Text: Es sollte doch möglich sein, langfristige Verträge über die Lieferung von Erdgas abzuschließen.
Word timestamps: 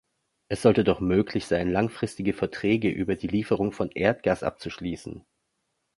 Es 0.47 0.63
sollte 0.63 0.83
doch 0.83 0.99
möglich 0.99 1.45
sein, 1.45 1.69
langfristige 1.69 2.33
Verträge 2.33 2.89
über 2.89 3.15
die 3.15 3.27
Lieferung 3.27 3.71
von 3.71 3.91
Erdgas 3.91 4.41
abzuschließen. 4.41 5.23